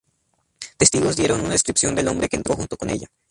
[0.77, 3.05] Testigos dieron una descripción del hombre que entró junto con ella.